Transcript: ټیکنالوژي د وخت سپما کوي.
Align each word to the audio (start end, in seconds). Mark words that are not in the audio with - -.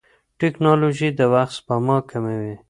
ټیکنالوژي 0.39 1.09
د 1.19 1.21
وخت 1.33 1.53
سپما 1.57 1.97
کوي. 2.09 2.51